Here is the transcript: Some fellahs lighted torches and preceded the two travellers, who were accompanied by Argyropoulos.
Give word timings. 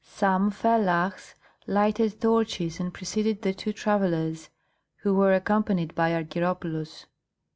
Some 0.03 0.49
fellahs 0.49 1.35
lighted 1.67 2.19
torches 2.19 2.79
and 2.79 2.91
preceded 2.91 3.43
the 3.43 3.53
two 3.53 3.71
travellers, 3.71 4.49
who 5.03 5.13
were 5.13 5.35
accompanied 5.35 5.93
by 5.93 6.09
Argyropoulos. 6.13 7.05